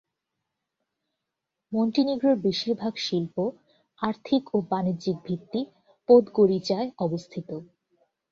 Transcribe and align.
মন্টিনিগ্রোর 1.71 2.35
বেশিরভাগ 2.45 2.93
শিল্প, 2.97 3.35
আর্থিক 4.01 4.43
ও 4.53 4.57
বাণিজ্যিক 4.71 5.17
ভিত্তি 5.25 5.61
পোদগোরিচায় 6.09 6.87
অবস্থিত। 6.97 7.49